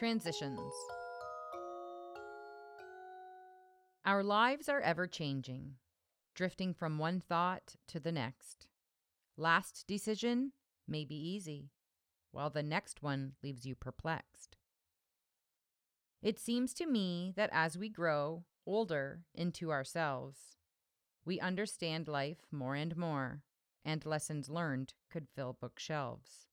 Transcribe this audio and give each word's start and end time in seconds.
Transitions. 0.00 0.72
Our 4.06 4.22
lives 4.22 4.66
are 4.66 4.80
ever 4.80 5.06
changing, 5.06 5.74
drifting 6.34 6.72
from 6.72 6.96
one 6.96 7.20
thought 7.20 7.76
to 7.88 8.00
the 8.00 8.10
next. 8.10 8.66
Last 9.36 9.84
decision 9.86 10.52
may 10.88 11.04
be 11.04 11.16
easy, 11.16 11.72
while 12.32 12.48
the 12.48 12.62
next 12.62 13.02
one 13.02 13.32
leaves 13.42 13.66
you 13.66 13.74
perplexed. 13.74 14.56
It 16.22 16.38
seems 16.38 16.72
to 16.74 16.86
me 16.86 17.34
that 17.36 17.50
as 17.52 17.76
we 17.76 17.90
grow 17.90 18.44
older 18.64 19.24
into 19.34 19.70
ourselves, 19.70 20.56
we 21.26 21.38
understand 21.40 22.08
life 22.08 22.46
more 22.50 22.74
and 22.74 22.96
more, 22.96 23.42
and 23.84 24.06
lessons 24.06 24.48
learned 24.48 24.94
could 25.10 25.28
fill 25.28 25.58
bookshelves. 25.60 26.46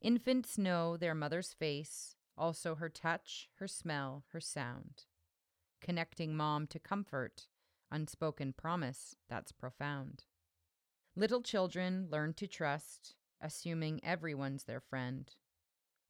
Infants 0.00 0.58
know 0.58 0.96
their 0.96 1.14
mother's 1.14 1.52
face, 1.52 2.14
also 2.36 2.74
her 2.74 2.88
touch, 2.88 3.48
her 3.58 3.66
smell, 3.66 4.24
her 4.32 4.40
sound. 4.40 5.04
Connecting 5.80 6.36
mom 6.36 6.66
to 6.68 6.78
comfort, 6.78 7.46
unspoken 7.90 8.52
promise 8.52 9.16
that's 9.28 9.52
profound. 9.52 10.24
Little 11.14 11.42
children 11.42 12.08
learn 12.10 12.34
to 12.34 12.46
trust, 12.46 13.14
assuming 13.40 14.04
everyone's 14.04 14.64
their 14.64 14.80
friend. 14.80 15.34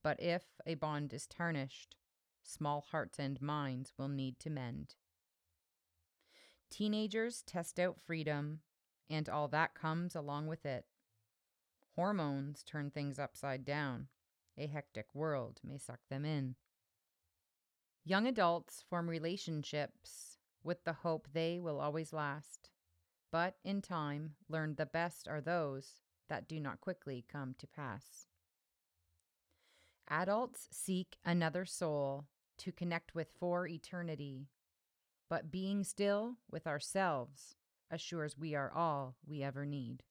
But 0.02 0.20
if 0.20 0.44
a 0.66 0.74
bond 0.74 1.12
is 1.12 1.26
tarnished, 1.26 1.96
small 2.42 2.80
hearts 2.90 3.18
and 3.18 3.40
minds 3.40 3.92
will 3.96 4.08
need 4.08 4.38
to 4.40 4.50
mend. 4.50 4.96
Teenagers 6.70 7.42
test 7.42 7.78
out 7.78 8.00
freedom 8.00 8.60
and 9.08 9.28
all 9.28 9.48
that 9.48 9.74
comes 9.74 10.16
along 10.16 10.48
with 10.48 10.66
it. 10.66 10.84
Hormones 11.96 12.62
turn 12.62 12.90
things 12.90 13.18
upside 13.18 13.64
down. 13.64 14.08
A 14.58 14.66
hectic 14.66 15.14
world 15.14 15.60
may 15.64 15.78
suck 15.78 16.00
them 16.10 16.26
in. 16.26 16.54
Young 18.04 18.26
adults 18.26 18.84
form 18.88 19.08
relationships 19.08 20.36
with 20.62 20.84
the 20.84 20.92
hope 20.92 21.28
they 21.32 21.58
will 21.58 21.80
always 21.80 22.12
last, 22.12 22.70
but 23.32 23.56
in 23.64 23.80
time 23.80 24.34
learn 24.48 24.74
the 24.74 24.86
best 24.86 25.26
are 25.26 25.40
those 25.40 26.02
that 26.28 26.46
do 26.46 26.60
not 26.60 26.80
quickly 26.80 27.24
come 27.30 27.54
to 27.58 27.66
pass. 27.66 28.26
Adults 30.08 30.68
seek 30.70 31.16
another 31.24 31.64
soul 31.64 32.26
to 32.58 32.72
connect 32.72 33.14
with 33.14 33.32
for 33.40 33.66
eternity, 33.66 34.48
but 35.28 35.50
being 35.50 35.82
still 35.82 36.36
with 36.50 36.66
ourselves 36.66 37.56
assures 37.90 38.38
we 38.38 38.54
are 38.54 38.72
all 38.72 39.16
we 39.26 39.42
ever 39.42 39.64
need. 39.64 40.02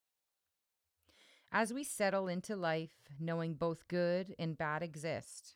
As 1.57 1.71
we 1.71 1.85
settle 1.85 2.27
into 2.27 2.53
life, 2.57 3.07
knowing 3.17 3.53
both 3.53 3.87
good 3.87 4.35
and 4.37 4.57
bad 4.57 4.83
exist, 4.83 5.55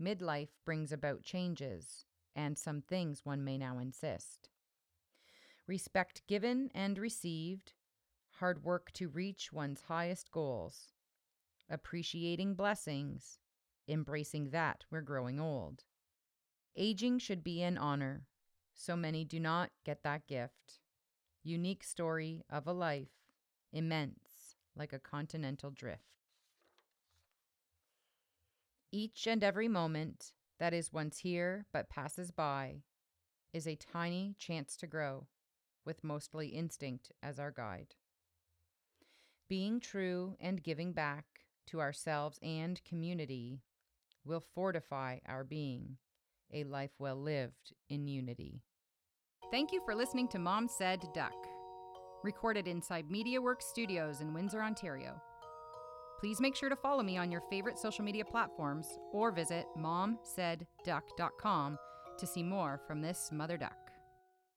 midlife 0.00 0.48
brings 0.64 0.92
about 0.92 1.24
changes 1.24 2.06
and 2.34 2.56
some 2.56 2.80
things 2.80 3.20
one 3.22 3.44
may 3.44 3.58
now 3.58 3.78
insist. 3.78 4.48
Respect 5.66 6.22
given 6.26 6.70
and 6.74 6.96
received, 6.96 7.74
hard 8.38 8.64
work 8.64 8.92
to 8.92 9.10
reach 9.10 9.52
one's 9.52 9.82
highest 9.82 10.30
goals, 10.30 10.94
appreciating 11.68 12.54
blessings, 12.54 13.38
embracing 13.86 14.48
that 14.52 14.84
we're 14.90 15.02
growing 15.02 15.38
old. 15.38 15.84
Aging 16.78 17.18
should 17.18 17.44
be 17.44 17.60
an 17.60 17.76
honor. 17.76 18.22
So 18.72 18.96
many 18.96 19.22
do 19.22 19.38
not 19.38 19.68
get 19.84 20.02
that 20.02 20.26
gift. 20.26 20.80
Unique 21.42 21.84
story 21.84 22.42
of 22.48 22.66
a 22.66 22.72
life, 22.72 23.12
immense 23.70 24.35
like 24.76 24.92
a 24.92 24.98
continental 24.98 25.70
drift. 25.70 26.18
Each 28.92 29.26
and 29.26 29.42
every 29.42 29.68
moment 29.68 30.32
that 30.58 30.72
is 30.72 30.92
once 30.92 31.18
here 31.18 31.66
but 31.72 31.90
passes 31.90 32.30
by 32.30 32.82
is 33.52 33.66
a 33.66 33.76
tiny 33.76 34.34
chance 34.38 34.76
to 34.76 34.86
grow, 34.86 35.26
with 35.84 36.04
mostly 36.04 36.48
instinct 36.48 37.10
as 37.22 37.38
our 37.38 37.50
guide. 37.50 37.94
Being 39.48 39.80
true 39.80 40.36
and 40.40 40.62
giving 40.62 40.92
back 40.92 41.24
to 41.68 41.80
ourselves 41.80 42.38
and 42.42 42.82
community 42.84 43.60
will 44.24 44.44
fortify 44.54 45.18
our 45.26 45.44
being 45.44 45.98
a 46.52 46.64
life 46.64 46.92
well 46.98 47.16
lived 47.16 47.72
in 47.88 48.06
unity. 48.06 48.62
Thank 49.50 49.72
you 49.72 49.80
for 49.84 49.94
listening 49.94 50.28
to 50.28 50.38
Mom 50.38 50.68
Said 50.68 51.00
Duck, 51.14 51.34
recorded 52.26 52.66
inside 52.66 53.08
MediaWorks 53.08 53.62
Studios 53.62 54.20
in 54.20 54.34
Windsor, 54.34 54.60
Ontario. 54.60 55.14
Please 56.18 56.40
make 56.40 56.56
sure 56.56 56.68
to 56.68 56.76
follow 56.76 57.02
me 57.02 57.16
on 57.16 57.30
your 57.30 57.42
favorite 57.48 57.78
social 57.78 58.04
media 58.04 58.24
platforms 58.24 58.98
or 59.12 59.30
visit 59.30 59.66
momsaidduck.com 59.78 61.78
to 62.18 62.26
see 62.26 62.42
more 62.42 62.80
from 62.86 63.00
this 63.00 63.30
mother 63.32 63.56
duck. 63.56 63.85